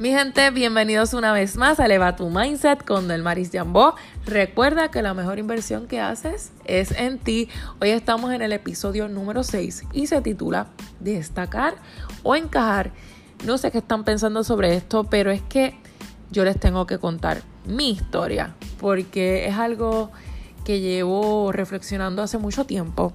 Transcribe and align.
Mi 0.00 0.10
gente, 0.10 0.52
bienvenidos 0.52 1.12
una 1.12 1.32
vez 1.32 1.56
más 1.56 1.80
a 1.80 1.86
Eleva 1.86 2.14
tu 2.14 2.30
Mindset 2.30 2.84
con 2.84 3.08
Del 3.08 3.24
Maris 3.24 3.50
Jambó. 3.52 3.96
Recuerda 4.26 4.92
que 4.92 5.02
la 5.02 5.12
mejor 5.12 5.40
inversión 5.40 5.88
que 5.88 6.00
haces 6.00 6.52
es 6.66 6.92
en 6.92 7.18
ti. 7.18 7.48
Hoy 7.80 7.90
estamos 7.90 8.32
en 8.32 8.40
el 8.40 8.52
episodio 8.52 9.08
número 9.08 9.42
6 9.42 9.86
y 9.92 10.06
se 10.06 10.20
titula 10.20 10.68
Destacar 11.00 11.74
o 12.22 12.36
encajar. 12.36 12.92
No 13.44 13.58
sé 13.58 13.72
qué 13.72 13.78
están 13.78 14.04
pensando 14.04 14.44
sobre 14.44 14.76
esto, 14.76 15.02
pero 15.02 15.32
es 15.32 15.42
que 15.42 15.76
yo 16.30 16.44
les 16.44 16.60
tengo 16.60 16.86
que 16.86 16.98
contar 16.98 17.42
mi 17.66 17.90
historia 17.90 18.54
porque 18.78 19.48
es 19.48 19.56
algo 19.56 20.12
que 20.64 20.78
llevo 20.78 21.50
reflexionando 21.50 22.22
hace 22.22 22.38
mucho 22.38 22.66
tiempo 22.66 23.12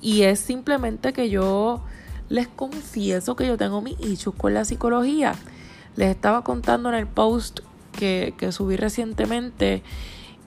y 0.00 0.22
es 0.22 0.40
simplemente 0.40 1.12
que 1.12 1.30
yo 1.30 1.84
les 2.28 2.48
confieso 2.48 3.36
que 3.36 3.46
yo 3.46 3.56
tengo 3.56 3.80
mis 3.80 4.00
issues 4.00 4.34
con 4.34 4.54
la 4.54 4.64
psicología. 4.64 5.36
Les 5.96 6.10
estaba 6.10 6.42
contando 6.44 6.88
en 6.88 6.94
el 6.94 7.06
post 7.06 7.60
que, 7.92 8.34
subí 8.52 8.76
recientemente 8.76 9.82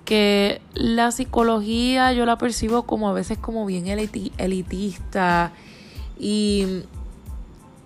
que 0.06 0.62
la 0.74 1.12
psicología 1.12 2.14
yo 2.14 2.26
la 2.26 2.38
percibo 2.38 2.84
como 2.84 3.10
a 3.10 3.14
veces 3.14 3.38
como 3.38 3.66
bien 3.66 3.88
elitista 3.88 5.52
y, 6.18 6.84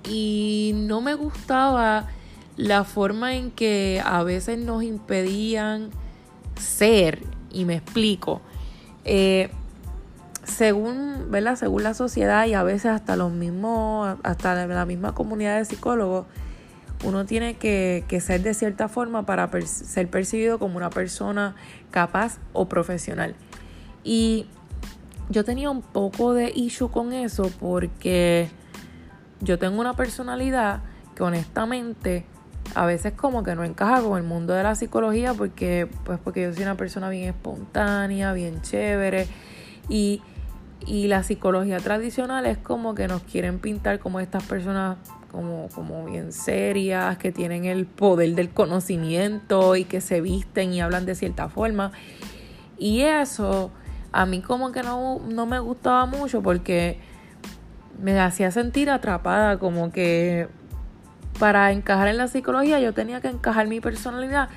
y 0.08 0.72
no 0.76 1.02
me 1.02 1.16
gustaba 1.16 2.08
la 2.56 2.84
forma 2.84 3.36
en 3.36 3.52
que 3.52 4.02
a 4.06 4.24
veces 4.24 4.60
nos 4.60 4.84
impedían 4.84 5.90
ser 6.56 7.24
y 7.52 7.66
me 7.66 7.76
explico 7.76 8.42
eh, 9.06 9.50
según 10.44 11.32
¿verdad? 11.32 11.56
según 11.56 11.84
la 11.84 11.94
sociedad 11.94 12.46
y 12.46 12.54
a 12.54 12.64
veces 12.64 12.88
hasta 12.88 13.16
los 13.16 13.32
mismos 13.32 14.18
hasta 14.24 14.66
la 14.66 14.86
misma 14.86 15.14
comunidad 15.14 15.58
de 15.58 15.66
psicólogos 15.66 16.26
uno 17.04 17.26
tiene 17.26 17.56
que, 17.56 18.06
ser 18.22 18.42
de 18.42 18.54
cierta 18.54 18.88
forma 18.88 19.26
para 19.26 19.50
ser 19.62 20.10
percibido 20.10 20.60
como 20.60 20.78
una 20.78 20.90
persona 20.90 21.56
capaz 21.92 22.40
o 22.54 22.68
profesional. 22.68 23.36
Y 24.04 24.48
yo 25.30 25.44
tenía 25.44 25.70
un 25.70 25.82
poco 25.82 26.34
de 26.34 26.52
issue 26.56 26.90
con 26.90 27.14
eso 27.14 27.52
porque 27.60 28.50
yo 29.42 29.60
tengo 29.60 29.80
una 29.80 29.96
personalidad 29.96 30.82
que 31.16 31.24
honestamente 31.24 32.26
a 32.76 32.86
veces 32.86 33.14
como 33.14 33.44
que 33.44 33.56
no 33.56 33.64
encaja 33.64 34.02
con 34.02 34.18
el 34.18 34.24
mundo 34.24 34.54
de 34.54 34.64
la 34.64 34.76
psicología 34.76 35.34
porque 35.34 35.88
pues 36.06 36.18
porque 36.24 36.44
yo 36.44 36.54
soy 36.54 36.64
una 36.64 36.78
persona 36.78 37.10
bien 37.10 37.30
espontánea, 37.30 38.34
bien 38.34 38.62
chévere 38.62 39.28
y, 39.90 40.22
y 40.88 41.08
la 41.08 41.24
psicología 41.24 41.80
tradicional 41.80 42.46
es 42.46 42.58
como 42.58 42.96
que 42.96 43.08
nos 43.08 43.22
quieren 43.24 43.60
pintar 43.60 44.00
como 44.00 44.20
estas 44.20 44.44
personas 44.44 44.98
como, 45.34 45.68
como 45.74 46.06
bien 46.06 46.32
serias, 46.32 47.18
que 47.18 47.32
tienen 47.32 47.66
el 47.66 47.88
poder 47.88 48.36
del 48.36 48.52
conocimiento 48.52 49.76
y 49.76 49.84
que 49.84 50.00
se 50.00 50.22
visten 50.22 50.72
y 50.74 50.80
hablan 50.80 51.08
de 51.08 51.16
cierta 51.16 51.50
forma. 51.50 51.92
Y 52.78 53.02
eso 53.02 53.72
a 54.12 54.28
mí 54.28 54.42
como 54.42 54.72
que 54.72 54.84
no, 54.84 55.20
no 55.28 55.48
me 55.48 55.58
gustaba 55.58 56.06
mucho 56.06 56.44
porque 56.44 57.00
me 58.00 58.18
hacía 58.20 58.52
sentir 58.52 58.92
atrapada, 58.92 59.58
como 59.58 59.92
que 59.92 60.48
para 61.40 61.72
encajar 61.72 62.08
en 62.10 62.18
la 62.18 62.28
psicología 62.28 62.80
yo 62.80 62.94
tenía 62.94 63.20
que 63.20 63.30
encajar 63.30 63.68
mi 63.68 63.82
personalidad 63.82 64.50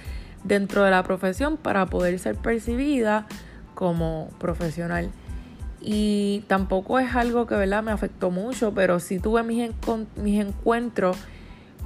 dentro 0.44 0.84
de 0.84 0.90
la 0.90 1.02
profesión 1.02 1.56
para 1.56 1.86
poder 1.86 2.18
ser 2.18 2.36
percibida 2.36 3.26
como 3.74 4.28
profesional. 4.38 5.10
Y 5.88 6.42
tampoco 6.48 6.98
es 6.98 7.14
algo 7.14 7.46
que 7.46 7.54
¿verdad? 7.54 7.80
me 7.80 7.92
afectó 7.92 8.32
mucho, 8.32 8.74
pero 8.74 8.98
sí 8.98 9.20
tuve 9.20 9.44
mis, 9.44 9.70
mis 10.16 10.44
encuentros 10.44 11.16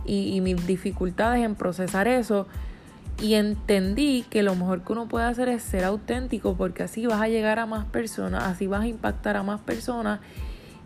y, 0.07 0.41
mis 0.41 0.67
dificultades 0.67 1.45
en 1.45 1.55
procesar 1.55 2.09
eso. 2.09 2.47
Y 3.21 3.35
entendí 3.35 4.25
que 4.31 4.43
lo 4.43 4.55
mejor 4.55 4.85
que 4.85 4.93
uno 4.95 5.07
puede 5.07 5.27
hacer 5.27 5.51
es 5.51 5.63
ser 5.63 5.85
auténtico 5.85 6.55
porque 6.55 6.83
así 6.83 7.05
vas 7.05 7.21
a 7.21 7.29
llegar 7.29 7.59
a 7.59 7.67
más 7.67 7.85
personas, 7.85 8.45
así 8.45 8.67
vas 8.67 8.81
a 8.81 8.87
impactar 8.87 9.37
a 9.37 9.43
más 9.43 9.61
personas 9.61 10.21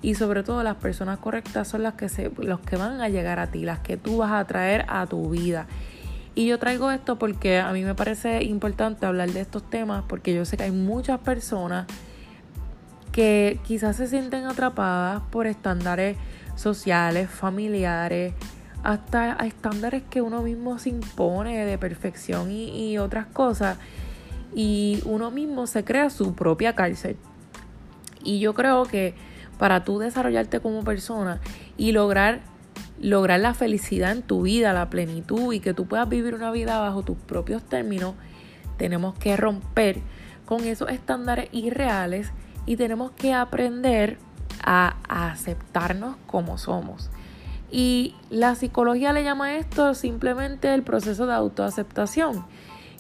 y 0.03 0.17
sobre 0.17 0.43
todo 0.43 0.65
las 0.65 0.75
personas 0.75 1.21
correctas 1.21 1.69
son 1.69 1.85
las 1.85 1.95
que 1.95 2.09
se, 2.09 2.33
los 2.37 2.59
que 2.59 2.75
van 2.75 3.01
a 3.01 3.09
llegar 3.09 3.39
a 3.39 3.47
ti, 3.53 3.65
las 3.65 3.79
que 3.79 3.97
tú 3.97 4.17
vas 4.17 4.33
a 4.33 4.45
traer 4.45 4.87
a 4.89 5.07
tu 5.07 5.31
vida. 5.31 5.69
Y 6.35 6.47
yo 6.47 6.59
traigo 6.59 6.91
esto 6.91 7.17
porque 7.17 7.61
a 7.61 7.73
mí 7.73 7.85
me 7.85 7.95
parece 7.95 8.43
importante 8.43 9.07
hablar 9.07 9.31
de 9.31 9.41
estos 9.41 9.63
temas 9.71 10.03
porque 10.09 10.35
yo 10.35 10.45
sé 10.45 10.57
que 10.57 10.65
hay 10.65 10.73
muchas 10.73 11.21
personas 11.21 11.87
que 13.15 13.61
quizás 13.65 13.95
se 13.95 14.09
sienten 14.09 14.45
atrapadas 14.45 15.23
por 15.31 15.47
estándares 15.47 16.17
sociales, 16.57 17.31
familiares, 17.31 18.35
hasta 18.83 19.35
estándares 19.47 20.03
que 20.11 20.21
uno 20.21 20.43
mismo 20.43 20.81
se 20.81 20.89
impone 20.89 21.65
de 21.65 21.79
perfección 21.79 22.51
y, 22.51 22.99
otras 22.99 23.27
cosas. 23.27 23.79
Y 24.53 25.01
uno 25.05 25.31
mismo 25.31 25.69
se 25.69 25.85
crea 25.85 26.11
su 26.11 26.35
propia 26.35 26.75
cárcel. 26.75 27.17
Y 28.25 28.41
yo 28.41 28.53
creo 28.53 28.83
que 28.83 29.15
para 29.59 29.85
tú 29.85 30.01
desarrollarte 30.01 30.59
como 30.59 30.83
persona 30.83 31.41
y 31.77 31.93
lograr 31.93 32.41
lograr 33.01 33.39
la 33.39 33.55
felicidad 33.55 34.11
en 34.11 34.23
tu 34.23 34.43
vida, 34.43 34.73
la 34.73 34.91
plenitud 34.91 35.53
y 35.53 35.61
que 35.61 35.73
tú 35.73 35.87
puedas 35.87 36.09
vivir 36.09 36.35
una 36.35 36.51
vida 36.51 36.81
bajo 36.81 37.03
tus 37.03 37.17
propios 37.17 37.63
términos, 37.63 38.15
tenemos 38.77 39.15
que 39.19 39.37
romper 39.37 39.99
con 40.47 40.65
esos 40.65 40.91
estándares 40.91 41.49
irreales 41.53 42.33
y 42.67 42.77
tenemos 42.77 43.13
que 43.13 43.35
aprender 43.35 44.19
a, 44.63 44.97
aceptarnos 45.09 46.17
como 46.27 46.59
somos. 46.59 47.11
Y 47.71 48.15
la 48.31 48.55
psicología 48.55 49.13
le 49.13 49.25
llama 49.25 49.57
esto 49.57 49.95
simplemente 49.95 50.73
el 50.73 50.83
proceso 50.83 51.27
de 51.27 51.35
autoaceptación, 51.35 52.45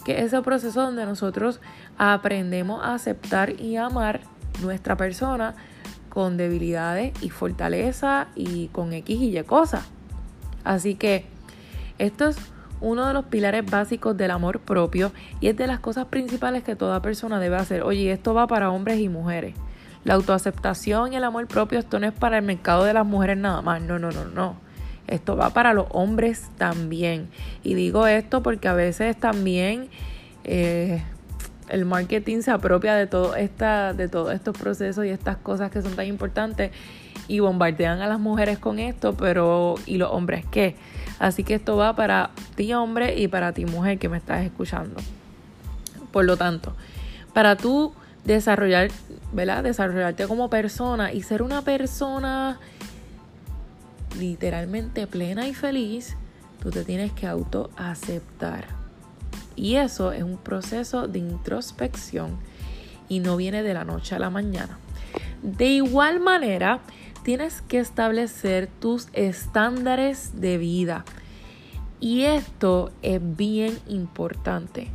que 0.05 0.23
es 0.23 0.33
el 0.33 0.43
proceso 0.43 0.83
donde 0.83 1.07
nosotros 1.07 1.61
aprendemos 1.97 2.83
a 2.85 2.95
aceptar 2.95 3.61
y 3.61 3.77
amar 3.77 4.21
nuestra 4.63 4.97
persona 4.97 5.55
con 6.09 6.37
debilidades 6.37 7.13
y 7.23 7.31
fortaleza 7.31 8.29
y 8.35 8.69
con 8.69 8.93
X 8.93 9.21
y 9.21 9.39
Y 9.39 9.43
cosas. 9.45 9.85
Así 10.65 10.95
que 10.95 11.27
esto 11.99 12.29
es 12.29 12.37
uno 12.85 13.07
de 13.07 13.15
los 13.15 13.25
pilares 13.25 13.65
básicos 13.65 14.15
del 14.17 14.31
amor 14.31 14.61
propio 14.61 15.11
y 15.41 15.49
es 15.49 15.57
de 15.57 15.67
las 15.67 15.81
cosas 15.81 16.05
principales 16.07 16.63
que 16.63 16.77
toda 16.77 17.01
persona 17.01 17.41
debe 17.41 17.57
hacer. 17.57 17.83
Oye, 17.83 18.13
esto 18.13 18.35
va 18.35 18.47
para 18.47 18.71
hombres 18.71 19.01
y 19.01 19.09
mujeres. 19.09 19.55
La 20.05 20.15
autoaceptación 20.15 21.15
y 21.15 21.17
el 21.17 21.25
amor 21.25 21.47
propio, 21.47 21.79
esto 21.79 21.99
no 21.99 22.07
es 22.07 22.13
para 22.13 22.37
el 22.37 22.45
mercado 22.45 22.85
de 22.85 22.93
las 22.93 23.07
mujeres 23.07 23.39
nada 23.39 23.63
más. 23.63 23.81
No, 23.81 23.99
no, 23.99 24.11
no, 24.11 24.27
no. 24.27 24.57
Esto 25.07 25.35
va 25.35 25.51
para 25.51 25.73
los 25.73 25.87
hombres 25.91 26.51
también. 26.59 27.29
Y 27.63 27.73
digo 27.73 28.07
esto 28.07 28.43
porque 28.43 28.69
a 28.69 28.75
veces 28.75 29.17
también 29.17 29.89
eh, 30.45 31.03
el 31.71 31.87
marketing 31.87 32.43
se 32.43 32.51
apropia 32.51 32.95
de 32.95 33.07
todo 33.07 33.35
esta, 33.35 33.95
de 33.95 34.09
todos 34.11 34.35
estos 34.35 34.59
procesos 34.59 35.07
y 35.07 35.09
estas 35.09 35.39
cosas 35.39 35.71
que 35.71 35.81
son 35.81 35.97
tan 35.97 36.07
importantes 36.07 36.71
y 37.29 37.39
bombardean 37.39 38.03
a 38.03 38.07
las 38.07 38.21
mujeres 38.21 38.59
con 38.59 38.79
esto, 38.79 39.17
pero 39.17 39.77
¿y 39.87 39.97
los 39.97 40.11
hombres 40.11 40.45
qué? 40.51 40.77
Así 41.19 41.45
que 41.45 41.55
esto 41.55 41.77
va 41.77 41.95
para 41.95 42.31
ti 42.57 42.73
hombre 42.73 43.19
y 43.19 43.29
para 43.29 43.53
ti 43.53 43.67
mujer 43.67 43.99
que 43.99 44.09
me 44.09 44.17
estás 44.17 44.45
escuchando. 44.45 44.97
Por 46.13 46.25
lo 46.25 46.37
tanto, 46.37 46.75
para 47.33 47.57
tú 47.57 47.93
desarrollar, 48.25 48.91
¿verdad? 49.33 49.63
Desarrollarte 49.63 50.27
como 50.27 50.51
persona 50.51 51.13
y 51.13 51.23
ser 51.23 51.43
una 51.43 51.63
persona 51.63 52.59
literalmente 54.19 55.07
plena 55.07 55.47
y 55.47 55.55
feliz, 55.55 56.17
tú 56.63 56.71
te 56.71 56.85
tienes 56.85 57.13
que 57.13 57.27
autoaceptar. 57.27 58.67
Y 59.57 59.77
eso 59.77 60.13
es 60.13 60.23
un 60.23 60.37
proceso 60.37 61.07
de 61.07 61.19
introspección 61.19 62.37
y 63.09 63.21
no 63.21 63.37
viene 63.37 63.63
de 63.63 63.75
la 63.75 63.85
noche 63.85 64.15
a 64.15 64.19
la 64.19 64.31
mañana. 64.31 64.79
De 65.43 65.67
igual 65.67 66.21
manera, 66.21 66.81
tienes 67.25 67.63
que 67.63 67.79
establecer 67.79 68.69
tus 68.81 69.09
estándares 69.15 70.41
de 70.41 70.59
vida. 70.59 71.05
Y 71.99 72.25
esto 72.25 72.93
es 73.03 73.19
bien 73.37 73.79
importante. 73.89 74.91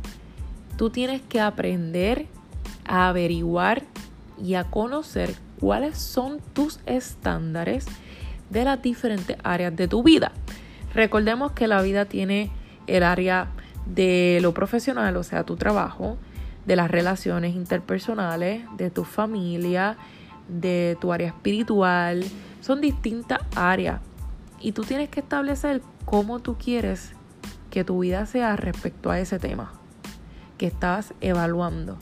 Tú 0.76 0.90
tienes 0.90 1.20
que 1.22 1.40
aprender 1.40 2.26
a 2.86 3.08
averiguar 3.08 3.82
y 4.42 4.54
a 4.54 4.64
conocer 4.64 5.34
cuáles 5.58 5.98
son 5.98 6.40
tus 6.54 6.78
estándares 6.86 7.86
de 8.48 8.64
las 8.64 8.80
diferentes 8.80 9.36
áreas 9.42 9.74
de 9.74 9.88
tu 9.88 10.02
vida. 10.02 10.32
Recordemos 10.94 11.52
que 11.52 11.66
la 11.66 11.82
vida 11.82 12.04
tiene 12.04 12.50
el 12.86 13.02
área 13.02 13.48
de 13.86 14.38
lo 14.40 14.54
profesional, 14.54 15.16
o 15.16 15.24
sea, 15.24 15.44
tu 15.44 15.56
trabajo, 15.56 16.16
de 16.64 16.76
las 16.76 16.90
relaciones 16.90 17.56
interpersonales, 17.56 18.62
de 18.76 18.90
tu 18.90 19.04
familia, 19.04 19.96
de 20.50 20.96
tu 21.00 21.12
área 21.12 21.28
espiritual. 21.28 22.24
Son 22.60 22.80
distintas 22.80 23.40
áreas 23.54 24.00
y 24.60 24.72
tú 24.72 24.82
tienes 24.82 25.08
que 25.08 25.20
establecer 25.20 25.82
cómo 26.04 26.40
tú 26.40 26.56
quieres 26.56 27.12
que 27.70 27.84
tu 27.84 28.00
vida 28.00 28.26
sea 28.26 28.56
respecto 28.56 29.10
a 29.10 29.20
ese 29.20 29.38
tema 29.38 29.72
que 30.58 30.66
estás 30.66 31.14
evaluando. 31.20 31.96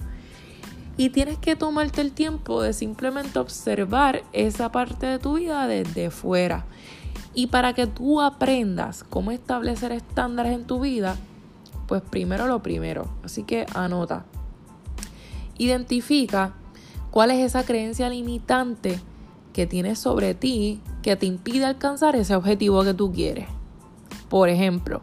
Y 0.97 1.11
tienes 1.11 1.39
que 1.39 1.55
tomarte 1.55 2.01
el 2.01 2.11
tiempo 2.11 2.61
de 2.61 2.73
simplemente 2.73 3.39
observar 3.39 4.25
esa 4.33 4.73
parte 4.73 5.07
de 5.07 5.21
tu 5.21 5.35
vida 5.35 5.69
desde 5.69 6.11
fuera. 6.11 6.65
Y 7.35 7.47
para 7.47 7.73
que 7.73 7.87
tú 7.87 8.21
aprendas 8.21 9.05
cómo 9.05 9.31
establecer 9.31 9.93
estándares 9.93 10.55
en 10.55 10.65
tu 10.65 10.81
vida, 10.81 11.15
pues 11.87 12.03
primero 12.03 12.49
lo 12.49 12.65
primero. 12.65 13.09
Así 13.23 13.45
que 13.45 13.65
anota. 13.75 14.25
Identifica 15.57 16.55
cuál 17.11 17.31
es 17.31 17.39
esa 17.39 17.65
creencia 17.65 18.09
limitante 18.09 19.01
que 19.53 19.67
tienes 19.67 19.99
sobre 19.99 20.35
ti 20.35 20.81
que 21.03 21.17
te 21.17 21.27
impide 21.27 21.65
alcanzar 21.65 22.17
ese 22.17 22.35
objetivo 22.35 22.85
que 22.85 22.95
tú 22.95 23.13
quieres. 23.13 23.49
Por 24.29 24.49
ejemplo, 24.49 25.03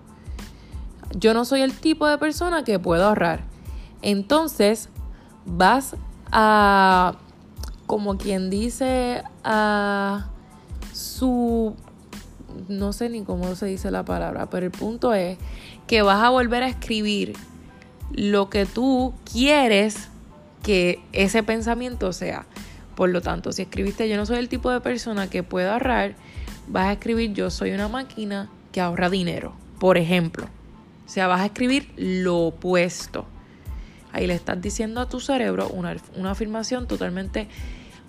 yo 1.18 1.34
no 1.34 1.46
soy 1.46 1.62
el 1.62 1.74
tipo 1.74 2.08
de 2.08 2.18
persona 2.18 2.64
que 2.64 2.80
puedo 2.80 3.06
ahorrar. 3.06 3.44
Entonces, 4.02 4.90
vas 5.46 5.96
a, 6.32 7.16
como 7.88 8.18
quien 8.18 8.50
dice, 8.50 9.24
a 9.44 10.30
su, 10.94 11.76
no 12.68 12.94
sé 12.94 13.10
ni 13.10 13.24
cómo 13.24 13.56
se 13.56 13.66
dice 13.66 13.92
la 13.92 14.06
palabra, 14.06 14.50
pero 14.50 14.66
el 14.66 14.72
punto 14.72 15.14
es 15.14 15.38
que 15.88 16.02
vas 16.02 16.24
a 16.24 16.30
volver 16.30 16.64
a 16.64 16.68
escribir 16.68 17.34
lo 18.12 18.50
que 18.50 18.66
tú 18.66 19.14
quieres 19.32 20.10
que 20.66 21.00
ese 21.14 21.44
pensamiento 21.44 22.12
sea. 22.12 22.48
Por 22.96 23.10
lo 23.10 23.22
tanto, 23.22 23.52
si 23.52 23.62
escribiste 23.62 24.10
yo 24.10 24.18
no 24.18 24.26
soy 24.26 24.40
el 24.40 24.50
tipo 24.50 24.72
de 24.72 24.82
persona 24.82 25.30
que 25.30 25.44
puedo 25.44 25.72
ahorrar, 25.72 26.16
vas 26.68 26.88
a 26.88 26.94
escribir 26.94 27.34
yo 27.34 27.52
soy 27.52 27.72
una 27.72 27.88
máquina 27.88 28.50
que 28.72 28.82
ahorra 28.82 29.12
dinero. 29.12 29.54
Por 29.80 30.00
ejemplo. 30.00 30.48
O 31.06 31.10
sea, 31.10 31.28
vas 31.28 31.42
a 31.42 31.46
escribir 31.46 31.94
lo 31.98 32.48
opuesto. 32.48 33.28
Ahí 34.12 34.26
le 34.26 34.34
estás 34.34 34.60
diciendo 34.60 35.02
a 35.02 35.08
tu 35.08 35.20
cerebro 35.20 35.70
una, 35.70 35.98
una 36.16 36.32
afirmación 36.32 36.88
totalmente 36.88 37.48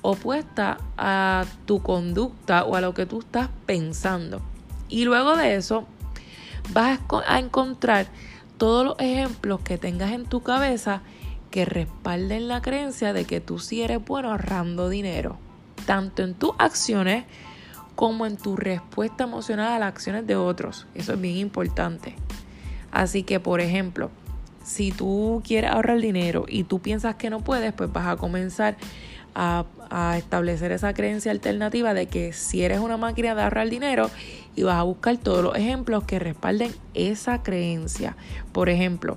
opuesta 0.00 0.78
a 0.96 1.44
tu 1.66 1.82
conducta 1.82 2.64
o 2.64 2.74
a 2.74 2.80
lo 2.80 2.94
que 2.94 3.04
tú 3.04 3.18
estás 3.18 3.50
pensando. 3.66 4.40
Y 4.88 5.04
luego 5.04 5.36
de 5.36 5.56
eso, 5.56 5.86
vas 6.72 7.00
a 7.26 7.38
encontrar 7.38 8.06
todos 8.56 8.86
los 8.86 8.96
ejemplos 8.98 9.60
que 9.60 9.76
tengas 9.76 10.12
en 10.12 10.24
tu 10.24 10.42
cabeza 10.42 11.02
que 11.56 11.64
respalden 11.64 12.48
la 12.48 12.60
creencia 12.60 13.14
de 13.14 13.24
que 13.24 13.40
tú 13.40 13.58
sí 13.58 13.80
eres 13.80 14.04
bueno 14.04 14.30
ahorrando 14.30 14.90
dinero, 14.90 15.38
tanto 15.86 16.22
en 16.22 16.34
tus 16.34 16.50
acciones 16.58 17.24
como 17.94 18.26
en 18.26 18.36
tu 18.36 18.56
respuesta 18.56 19.24
emocional 19.24 19.72
a 19.72 19.78
las 19.78 19.88
acciones 19.88 20.26
de 20.26 20.36
otros. 20.36 20.86
Eso 20.94 21.14
es 21.14 21.20
bien 21.22 21.38
importante. 21.38 22.14
Así 22.92 23.22
que, 23.22 23.40
por 23.40 23.62
ejemplo, 23.62 24.10
si 24.64 24.92
tú 24.92 25.42
quieres 25.46 25.70
ahorrar 25.70 25.98
dinero 25.98 26.44
y 26.46 26.64
tú 26.64 26.80
piensas 26.80 27.14
que 27.14 27.30
no 27.30 27.40
puedes, 27.40 27.72
pues 27.72 27.90
vas 27.90 28.06
a 28.06 28.16
comenzar 28.18 28.76
a, 29.34 29.64
a, 29.88 30.18
establecer 30.18 30.72
esa 30.72 30.92
creencia 30.92 31.32
alternativa 31.32 31.94
de 31.94 32.04
que 32.06 32.34
si 32.34 32.64
eres 32.64 32.80
una 32.80 32.98
máquina 32.98 33.34
de 33.34 33.40
ahorrar 33.40 33.70
dinero 33.70 34.10
y 34.54 34.62
vas 34.62 34.76
a 34.76 34.82
buscar 34.82 35.16
todos 35.16 35.42
los 35.42 35.56
ejemplos 35.56 36.04
que 36.04 36.18
respalden 36.18 36.74
esa 36.92 37.42
creencia. 37.42 38.14
Por 38.52 38.68
ejemplo, 38.68 39.16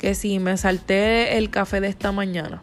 que 0.00 0.14
si 0.14 0.38
me 0.38 0.56
salté 0.56 1.36
el 1.36 1.50
café 1.50 1.82
de 1.82 1.88
esta 1.88 2.10
mañana 2.10 2.62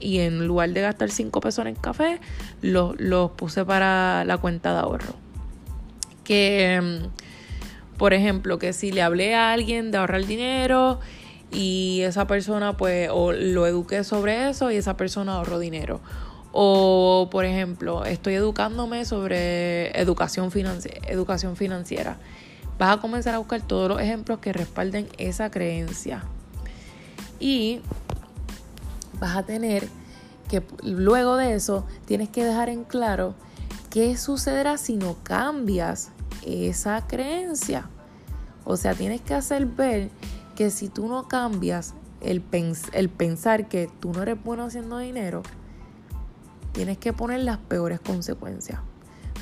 y 0.00 0.20
en 0.20 0.46
lugar 0.46 0.70
de 0.70 0.80
gastar 0.80 1.10
5 1.10 1.40
pesos 1.40 1.66
en 1.66 1.74
café, 1.74 2.20
los, 2.62 2.96
puse 3.32 3.66
para 3.66 4.24
la 4.24 4.38
cuenta 4.38 4.72
de 4.72 4.78
ahorro. 4.78 5.14
Que, 6.24 6.80
mm, 6.82 7.98
por 7.98 8.14
ejemplo, 8.14 8.58
que 8.58 8.72
si 8.72 8.92
le 8.92 9.02
hablé 9.02 9.34
a 9.34 9.52
alguien 9.52 9.90
de 9.90 9.98
ahorrar 9.98 10.24
dinero 10.24 11.00
y 11.52 12.00
esa 12.02 12.26
persona, 12.26 12.78
pues, 12.78 13.10
o 13.12 13.32
lo 13.32 13.66
eduqué 13.66 14.02
sobre 14.02 14.48
eso 14.48 14.70
y 14.70 14.76
esa 14.76 14.96
persona 14.96 15.34
ahorró 15.34 15.58
dinero. 15.58 16.00
O, 16.52 17.28
por 17.30 17.44
ejemplo, 17.44 18.06
estoy 18.06 18.34
educándome 18.34 19.04
sobre 19.04 19.90
educación, 20.00 20.50
educación 21.06 21.56
financiera. 21.56 22.16
Vas 22.78 22.96
a 22.96 23.00
comenzar 23.02 23.34
a 23.34 23.38
buscar 23.38 23.60
todos 23.60 23.90
los 23.90 24.00
ejemplos 24.00 24.38
que 24.38 24.54
respalden 24.54 25.08
esa 25.18 25.50
creencia. 25.50 26.24
Y 27.38 27.80
vas 29.20 29.36
a 29.36 29.42
tener 29.42 29.88
que 30.48 30.62
luego 30.82 31.36
de 31.36 31.54
eso 31.54 31.86
tienes 32.06 32.28
que 32.30 32.44
dejar 32.44 32.68
en 32.68 32.84
claro 32.84 33.34
qué 33.90 34.16
sucederá 34.16 34.78
si 34.78 34.96
no 34.96 35.16
cambias 35.22 36.10
esa 36.44 37.06
creencia. 37.06 37.88
O 38.64 38.76
sea, 38.76 38.94
tienes 38.94 39.20
que 39.20 39.34
hacer 39.34 39.66
ver 39.66 40.10
que 40.56 40.70
si 40.70 40.88
tú 40.88 41.08
no 41.08 41.28
cambias 41.28 41.94
el, 42.20 42.42
el 42.92 43.08
pensar 43.08 43.68
que 43.68 43.90
tú 44.00 44.12
no 44.12 44.22
eres 44.22 44.42
bueno 44.42 44.64
haciendo 44.64 44.98
dinero, 44.98 45.42
tienes 46.72 46.98
que 46.98 47.12
poner 47.12 47.40
las 47.44 47.58
peores 47.58 48.00
consecuencias. 48.00 48.80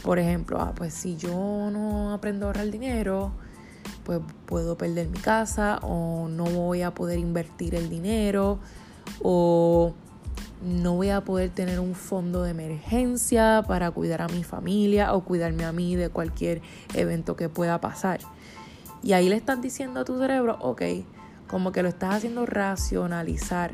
Por 0.02 0.18
ejemplo, 0.18 0.60
ah, 0.60 0.72
pues 0.74 0.94
si 0.94 1.16
yo 1.16 1.70
no 1.70 2.12
aprendo 2.12 2.46
a 2.46 2.48
ahorrar 2.48 2.70
dinero, 2.70 3.32
pues 4.06 4.20
puedo 4.46 4.78
perder 4.78 5.08
mi 5.08 5.18
casa 5.18 5.80
o 5.82 6.28
no 6.28 6.44
voy 6.44 6.82
a 6.82 6.94
poder 6.94 7.18
invertir 7.18 7.74
el 7.74 7.90
dinero 7.90 8.60
o 9.20 9.94
no 10.62 10.94
voy 10.94 11.10
a 11.10 11.22
poder 11.22 11.50
tener 11.50 11.80
un 11.80 11.96
fondo 11.96 12.44
de 12.44 12.52
emergencia 12.52 13.64
para 13.66 13.90
cuidar 13.90 14.22
a 14.22 14.28
mi 14.28 14.44
familia 14.44 15.12
o 15.12 15.24
cuidarme 15.24 15.64
a 15.64 15.72
mí 15.72 15.96
de 15.96 16.08
cualquier 16.08 16.62
evento 16.94 17.34
que 17.34 17.48
pueda 17.48 17.80
pasar. 17.80 18.20
Y 19.02 19.12
ahí 19.12 19.28
le 19.28 19.34
estás 19.34 19.60
diciendo 19.60 20.00
a 20.00 20.04
tu 20.04 20.16
cerebro, 20.18 20.56
ok, 20.60 20.82
como 21.48 21.72
que 21.72 21.82
lo 21.82 21.88
estás 21.88 22.14
haciendo 22.14 22.46
racionalizar 22.46 23.72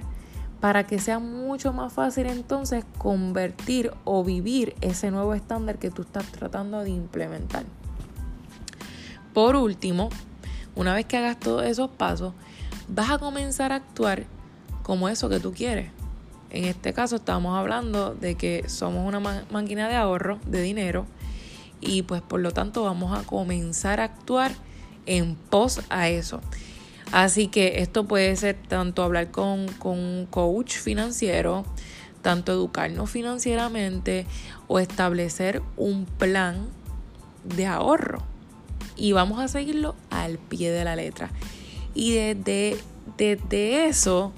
para 0.61 0.87
que 0.87 0.99
sea 0.99 1.19
mucho 1.19 1.75
más 1.75 1.93
fácil 1.93 2.27
entonces 2.27 2.87
convertir 2.97 3.93
o 4.05 4.25
vivir 4.25 4.75
ese 4.81 5.11
nuevo 5.11 5.35
estándar 5.35 5.79
que 5.79 5.91
tú 5.91 6.03
estás 6.03 6.25
tratando 6.33 6.81
de 6.81 6.91
implementar. 6.91 7.65
Por 9.33 9.57
último, 9.57 10.11
una 10.75 10.95
vez 10.95 11.07
que 11.07 11.17
hagas 11.17 11.41
todos 11.41 11.65
esos 11.65 11.91
pasos, 11.91 12.35
vas 12.89 13.11
a 13.11 13.19
comenzar 13.19 13.73
a 13.73 13.77
actuar 13.77 14.25
como 14.83 15.09
eso 15.09 15.29
que 15.29 15.41
tú 15.41 15.53
quieres. 15.53 15.91
En 16.51 16.65
este 16.65 16.93
caso 16.93 17.17
estamos 17.17 17.57
hablando 17.57 18.15
de 18.15 18.35
que 18.35 18.69
somos 18.69 19.07
una 19.09 19.21
máquina 19.51 19.89
de 19.89 19.97
ahorro 19.97 20.39
de 20.47 20.61
dinero 20.61 21.07
y 21.81 22.03
pues 22.03 22.21
por 22.21 22.41
lo 22.41 22.53
tanto 22.53 22.85
vamos 22.85 23.19
a 23.19 23.25
comenzar 23.25 24.01
a 24.01 24.05
actuar 24.05 24.53
en 25.07 25.35
pos 25.35 25.81
a 25.89 26.11
eso. 26.11 26.41
Así 27.11 27.49
que 27.49 27.81
esto 27.81 28.05
puede 28.05 28.37
ser 28.37 28.57
tanto 28.69 29.03
hablar 29.03 29.31
con, 29.31 29.67
con 29.79 29.99
un 29.99 30.27
coach 30.27 30.77
financiero, 30.77 31.65
tanto 32.21 32.53
educarnos 32.53 33.11
financieramente 33.11 34.27
o 34.69 34.79
establecer 34.79 35.63
un 35.77 36.05
plan 36.05 36.69
de 37.45 37.67
ahorro 37.67 38.32
y 39.03 39.11
vamos 39.11 39.41
a 39.41 39.49
seguirlo 39.49 39.97
al 40.11 40.39
pie 40.39 40.71
de 40.71 40.85
la 40.85 40.95
letra. 40.95 41.29
Y 41.93 42.13
desde, 42.13 42.77
desde 43.19 43.87
eso, 43.89 44.33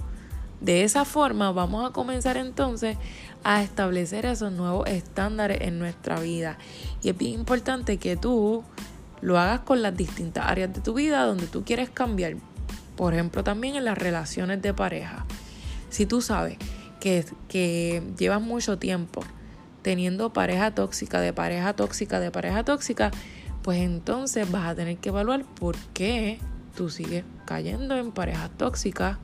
de 0.62 0.84
esa 0.84 1.04
forma, 1.04 1.52
vamos 1.52 1.86
a 1.86 1.92
comenzar 1.92 2.38
entonces 2.38 2.96
a 3.44 3.62
establecer 3.62 4.24
esos 4.24 4.52
nuevos 4.52 4.88
estándares 4.88 5.60
en 5.60 5.78
nuestra 5.78 6.18
vida. 6.18 6.56
Y 7.02 7.10
es 7.10 7.18
bien 7.18 7.40
importante 7.40 7.98
que 7.98 8.16
tú 8.16 8.64
lo 9.20 9.38
hagas 9.38 9.60
con 9.60 9.82
las 9.82 9.94
distintas 9.94 10.46
áreas 10.46 10.72
de 10.72 10.80
tu 10.80 10.94
vida 10.94 11.26
donde 11.26 11.46
tú 11.46 11.62
quieres 11.62 11.90
cambiar. 11.90 12.36
Por 12.96 13.12
ejemplo, 13.12 13.44
también 13.44 13.76
en 13.76 13.84
las 13.84 13.98
relaciones 13.98 14.62
de 14.62 14.72
pareja. 14.72 15.26
Si 15.90 16.06
tú 16.06 16.22
sabes 16.22 16.56
que, 17.00 17.26
que 17.48 18.02
llevas 18.16 18.40
mucho 18.40 18.78
tiempo 18.78 19.22
teniendo 19.82 20.32
pareja 20.32 20.74
tóxica, 20.74 21.20
de 21.20 21.34
pareja 21.34 21.74
tóxica, 21.74 22.18
de 22.18 22.30
pareja 22.30 22.64
tóxica, 22.64 23.10
pues 23.64 23.78
entonces 23.80 24.50
vas 24.50 24.68
a 24.68 24.74
tener 24.74 24.98
que 24.98 25.08
evaluar 25.08 25.42
por 25.42 25.74
qué 25.94 26.38
tú 26.76 26.90
sigues 26.90 27.24
cayendo 27.46 27.96
en 27.96 28.12
parejas 28.12 28.50
tóxicas 28.58 29.16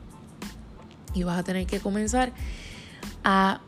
y 1.13 1.21
vas 1.21 1.37
a 1.37 1.43
tener 1.43 1.67
que 1.67 1.79
comenzar 1.79 2.31
a 3.23 3.61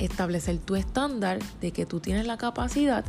establecer 0.00 0.58
tu 0.58 0.74
estándar 0.74 1.38
de 1.60 1.70
que 1.70 1.86
tú 1.86 2.00
tienes 2.00 2.26
la 2.26 2.36
capacidad 2.36 3.04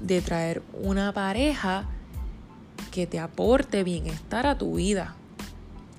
de 0.00 0.20
traer 0.22 0.60
una 0.72 1.12
pareja 1.12 1.84
que 2.90 3.06
te 3.06 3.20
aporte 3.20 3.84
bienestar 3.84 4.48
a 4.48 4.58
tu 4.58 4.74
vida. 4.74 5.14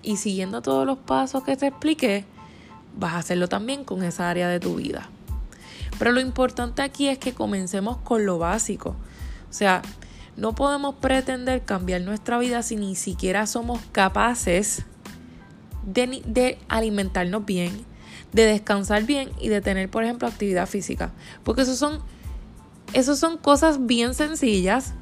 Y 0.03 0.17
siguiendo 0.17 0.61
todos 0.61 0.85
los 0.85 0.97
pasos 0.97 1.45
que 1.45 1.55
te 1.55 1.67
expliqué, 1.67 2.25
vas 2.97 3.13
a 3.13 3.19
hacerlo 3.19 3.47
también 3.47 3.85
con 3.85 4.03
esa 4.03 4.29
área 4.29 4.49
de 4.49 4.59
tu 4.59 4.75
vida. 4.75 5.07
Pero 5.97 6.11
lo 6.11 6.19
importante 6.19 6.81
aquí 6.81 7.07
es 7.07 7.19
que 7.19 7.33
comencemos 7.33 7.97
con 7.99 8.25
lo 8.25 8.37
básico. 8.37 8.97
O 9.49 9.53
sea, 9.53 9.81
no 10.37 10.53
podemos 10.53 10.95
pretender 10.95 11.63
cambiar 11.63 12.01
nuestra 12.01 12.37
vida 12.37 12.61
si 12.61 12.75
ni 12.75 12.95
siquiera 12.95 13.47
somos 13.47 13.79
capaces 13.91 14.85
de, 15.85 16.57
alimentarnos 16.67 17.45
bien, 17.45 17.71
de 18.33 18.45
descansar 18.45 19.03
bien 19.03 19.29
y 19.39 19.47
de 19.47 19.61
tener, 19.61 19.89
por 19.89 20.03
ejemplo, 20.03 20.27
actividad 20.27 20.67
física. 20.67 21.11
Porque 21.43 21.61
eso 21.61 21.75
son, 21.75 22.01
son 23.15 23.37
cosas 23.37 23.85
bien 23.85 24.13
sencillas 24.13 24.93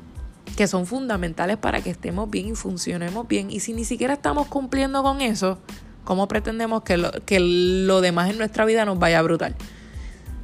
que 0.56 0.68
son 0.68 0.86
fundamentales 0.86 1.58
para 1.58 1.82
que 1.82 1.90
estemos 1.90 2.30
bien 2.30 2.50
y 2.50 2.56
funcionemos 2.56 3.28
bien. 3.28 3.50
Y 3.50 3.60
si 3.60 3.74
ni 3.74 3.86
siquiera 3.86 4.14
estamos 4.14 4.48
cumpliendo 4.48 5.02
con 5.02 5.22
eso, 5.22 5.58
¿cómo 6.04 6.28
pretendemos 6.28 6.84
que 6.84 6.98
lo, 6.98 7.12
que 7.26 7.40
lo 7.40 8.02
demás 8.02 8.30
en 8.30 8.38
nuestra 8.38 8.66
vida 8.66 8.86
nos 8.86 9.00
vaya 9.00 9.22
brutal? 9.24 9.56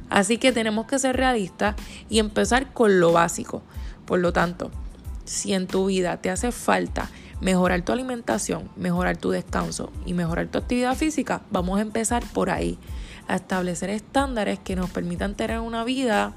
Así 0.08 0.38
que 0.38 0.50
tenemos 0.50 0.86
que 0.86 0.98
ser 0.98 1.16
realistas 1.16 1.76
y 2.08 2.18
empezar 2.18 2.72
con 2.72 2.98
lo 2.98 3.12
básico. 3.12 3.62
Por 4.06 4.18
lo 4.18 4.32
tanto, 4.32 4.72
si 5.30 5.54
en 5.54 5.68
tu 5.68 5.86
vida 5.86 6.16
te 6.16 6.28
hace 6.28 6.50
falta 6.50 7.08
mejorar 7.40 7.82
tu 7.82 7.92
alimentación, 7.92 8.68
mejorar 8.74 9.16
tu 9.16 9.30
descanso 9.30 9.92
y 10.04 10.12
mejorar 10.12 10.48
tu 10.48 10.58
actividad 10.58 10.96
física, 10.96 11.42
vamos 11.52 11.78
a 11.78 11.82
empezar 11.82 12.24
por 12.34 12.50
ahí, 12.50 12.78
a 13.28 13.36
establecer 13.36 13.90
estándares 13.90 14.58
que 14.58 14.74
nos 14.74 14.90
permitan 14.90 15.36
tener 15.36 15.60
una 15.60 15.84
vida 15.84 16.32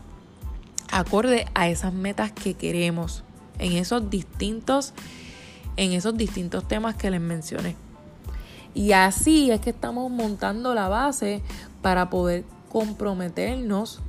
acorde 0.92 1.48
a 1.56 1.70
esas 1.70 1.92
metas 1.92 2.32
que 2.32 2.54
queremos 2.54 3.24
en 3.58 3.72
esos 3.72 4.12
distintos 4.12 4.94
en 5.76 5.94
esos 5.94 6.16
distintos 6.16 6.68
temas 6.68 6.94
que 6.94 7.10
les 7.10 7.20
mencioné. 7.20 7.76
Y 8.76 8.92
así 8.92 9.50
es 9.50 9.60
que 9.60 9.72
estamos 9.72 10.12
montando 10.12 10.76
la 10.76 10.88
base 10.88 11.42
para 11.82 12.12
poder 12.12 12.44
comprometernos 12.70 14.02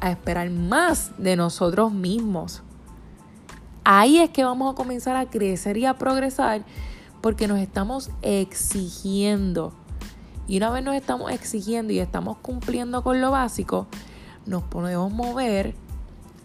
a 0.00 0.10
esperar 0.10 0.48
más 0.48 1.12
de 1.18 1.36
nosotros 1.36 1.92
mismos. 1.92 2.62
Ahí 3.84 4.18
es 4.18 4.30
que 4.30 4.44
vamos 4.44 4.72
a 4.72 4.76
comenzar 4.76 5.16
a 5.16 5.26
crecer 5.26 5.76
y 5.76 5.86
a 5.86 5.94
progresar 5.94 6.64
porque 7.20 7.48
nos 7.48 7.58
estamos 7.58 8.10
exigiendo. 8.22 9.72
Y 10.46 10.56
una 10.56 10.70
vez 10.70 10.84
nos 10.84 10.94
estamos 10.94 11.30
exigiendo 11.30 11.92
y 11.92 11.98
estamos 11.98 12.38
cumpliendo 12.38 13.02
con 13.02 13.20
lo 13.20 13.30
básico, 13.30 13.86
nos 14.46 14.62
podemos 14.64 15.12
mover 15.12 15.74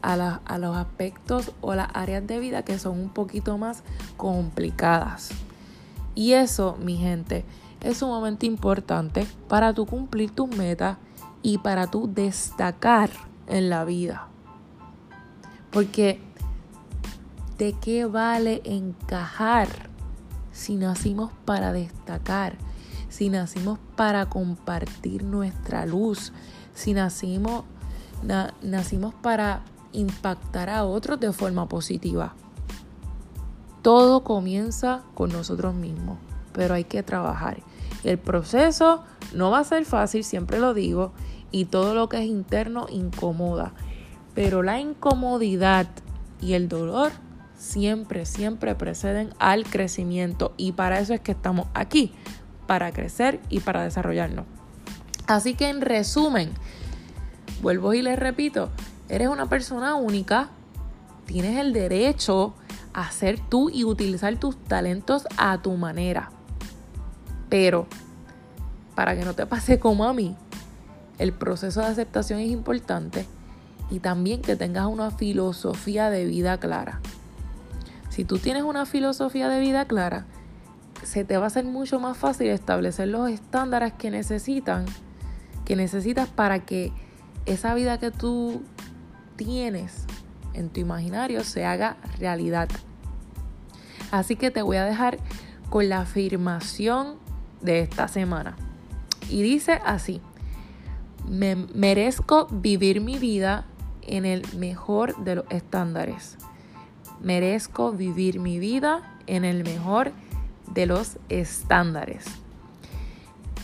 a, 0.02 0.42
a 0.46 0.58
los 0.58 0.78
aspectos 0.78 1.52
o 1.62 1.74
las 1.74 1.90
áreas 1.94 2.26
de 2.28 2.40
vida 2.40 2.64
que 2.64 2.78
son 2.78 3.00
un 3.00 3.10
poquito 3.10 3.58
más 3.58 3.84
complicadas. 4.18 5.30
Y 6.14 6.34
eso, 6.34 6.78
mi 6.80 6.98
gente, 6.98 7.46
es 7.82 7.98
sumamente 7.98 8.46
importante 8.46 9.28
para 9.48 9.74
tu 9.74 9.86
cumplir 9.86 10.32
tus 10.32 10.48
metas 10.56 10.98
y 11.42 11.58
para 11.58 11.88
tu 11.88 12.12
destacar 12.12 13.10
en 13.48 13.70
la 13.70 13.86
vida. 13.86 14.28
Porque 15.72 16.20
¿de 17.58 17.74
qué 17.74 18.06
vale 18.06 18.62
encajar 18.66 19.68
si 20.52 20.76
nacimos 20.76 21.32
para 21.46 21.72
destacar? 21.72 22.58
Si 23.10 23.30
nacimos 23.30 23.80
para 23.96 24.28
compartir 24.28 25.24
nuestra 25.24 25.86
luz, 25.86 26.34
si 26.74 26.94
nacimos, 26.94 27.64
nacimos 28.62 29.14
para 29.14 29.62
impactar 29.94 30.70
a 30.70 30.84
otros 30.84 31.20
de 31.20 31.32
forma 31.32 31.70
positiva. 31.70 32.34
Todo 33.82 34.24
comienza 34.24 35.04
con 35.14 35.32
nosotros 35.32 35.76
mismos, 35.76 36.18
pero 36.52 36.74
hay 36.74 36.84
que 36.84 37.04
trabajar. 37.04 37.60
El 38.04 38.18
proceso 38.18 39.04
no 39.34 39.52
va 39.52 39.60
a 39.60 39.64
ser 39.64 39.86
fácil, 39.86 40.24
siempre 40.24 40.60
lo 40.60 40.74
digo, 40.74 41.14
y 41.52 41.66
todo 41.66 41.94
lo 41.94 42.10
que 42.10 42.18
es 42.18 42.26
interno 42.26 42.88
incomoda. 42.90 43.74
Pero 44.34 44.62
la 44.64 44.80
incomodidad 44.80 45.88
y 46.42 46.54
el 46.54 46.68
dolor 46.68 47.12
siempre, 47.58 48.26
siempre 48.26 48.76
preceden 48.76 49.34
al 49.40 49.66
crecimiento 49.66 50.54
y 50.58 50.74
para 50.74 51.00
eso 51.00 51.14
es 51.14 51.22
que 51.22 51.32
estamos 51.32 51.68
aquí, 51.74 52.14
para 52.68 52.92
crecer 52.92 53.40
y 53.50 53.60
para 53.60 53.84
desarrollarnos. 53.84 54.46
Así 55.28 55.56
que 55.56 55.70
en 55.70 55.82
resumen, 55.82 56.52
vuelvo 57.62 57.94
y 57.94 58.02
les 58.02 58.18
repito, 58.18 58.70
Eres 59.08 59.28
una 59.28 59.48
persona 59.48 59.96
única, 59.96 60.50
tienes 61.26 61.60
el 61.60 61.74
derecho 61.74 62.56
a 62.94 63.12
ser 63.12 63.40
tú 63.40 63.70
y 63.70 63.84
utilizar 63.84 64.36
tus 64.38 64.58
talentos 64.64 65.28
a 65.38 65.62
tu 65.62 65.74
manera. 65.74 66.32
Pero, 67.50 67.86
para 68.96 69.16
que 69.16 69.24
no 69.24 69.34
te 69.34 69.46
pase 69.46 69.80
como 69.80 70.06
a 70.06 70.14
mí, 70.14 70.36
el 71.20 71.34
proceso 71.34 71.82
de 71.82 71.88
aceptación 71.88 72.40
es 72.40 72.50
importante 72.50 73.28
y 73.92 74.00
también 74.00 74.42
que 74.42 74.56
tengas 74.56 74.88
una 74.88 75.12
filosofía 75.12 76.10
de 76.10 76.26
vida 76.26 76.60
clara. 76.60 77.00
Si 78.16 78.24
tú 78.24 78.40
tienes 78.40 78.64
una 78.64 78.86
filosofía 78.86 79.50
de 79.50 79.60
vida 79.60 79.84
clara, 79.84 80.26
se 81.04 81.26
te 81.26 81.36
va 81.36 81.44
a 81.44 81.48
hacer 81.48 81.66
mucho 81.66 82.00
más 82.00 82.18
fácil 82.18 82.48
establecer 82.48 83.10
los 83.10 83.30
estándares 83.30 83.92
que 83.92 84.10
necesitan, 84.10 84.86
que 85.66 85.76
necesitas 85.76 86.30
para 86.30 86.60
que 86.60 86.94
esa 87.46 87.74
vida 87.74 88.00
que 88.00 88.12
tú 88.12 88.62
tienes 89.36 90.06
en 90.54 90.70
tu 90.70 90.80
imaginario 90.80 91.44
se 91.44 91.66
haga 91.66 91.98
realidad. 92.18 92.70
Así 94.12 94.38
que 94.38 94.50
te 94.50 94.62
voy 94.62 94.78
a 94.78 94.86
dejar 94.86 95.18
con 95.70 95.90
la 95.90 96.00
afirmación 96.00 97.18
de 97.60 97.82
esta 97.82 98.08
semana. 98.08 98.56
Y 99.30 99.42
dice 99.42 99.82
así, 99.86 100.22
me 101.28 101.58
merezco 101.58 102.48
vivir 102.50 103.02
mi 103.02 103.20
vida 103.20 103.66
en 104.04 104.24
el 104.24 104.44
mejor 104.56 105.18
de 105.18 105.36
los 105.36 105.46
estándares. 105.50 106.38
Merezco 107.22 107.92
vivir 107.92 108.40
mi 108.40 108.60
vida 108.60 109.18
en 109.28 109.46
el 109.46 109.64
mejor 109.64 110.12
de 110.74 110.86
los 110.86 111.18
estándares. 111.30 112.26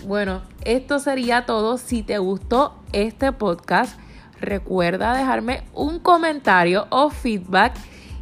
Bueno, 0.06 0.42
esto 0.66 1.00
sería 1.00 1.46
todo. 1.46 1.78
Si 1.78 2.04
te 2.04 2.18
gustó 2.18 2.76
este 2.92 3.32
podcast, 3.32 4.00
Recuerda 4.42 5.16
dejarme 5.16 5.64
un 5.76 6.00
comentario 6.00 6.88
o 6.90 7.12
feedback 7.12 7.74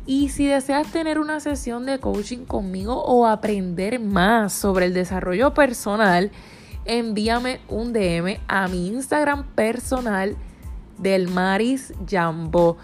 y 0.06 0.28
si 0.30 0.48
deseas 0.48 0.92
tener 0.92 1.18
una 1.18 1.40
sesión 1.40 1.86
de 1.86 2.00
coaching 2.00 2.40
conmigo 2.40 3.02
o 3.02 3.26
aprender 3.26 4.02
más 4.02 4.52
sobre 4.52 4.88
el 4.88 4.94
desarrollo 4.94 5.54
personal, 5.54 6.30
envíame 6.84 7.62
un 7.70 7.94
DM 7.94 8.38
a 8.50 8.68
mi 8.68 8.88
Instagram 8.88 9.46
personal 9.56 10.36
del 10.98 11.30
Maris 11.30 11.94
Jambo. 12.06 12.78